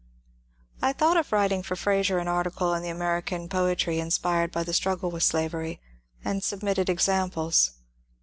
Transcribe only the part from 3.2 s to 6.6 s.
can poetry inspired by the struggle with slavery, and